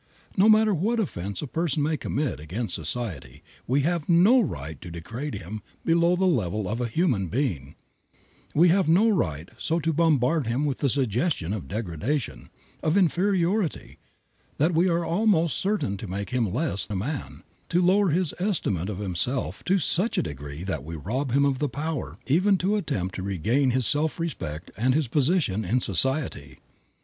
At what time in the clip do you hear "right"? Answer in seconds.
4.41-4.81, 9.09-9.49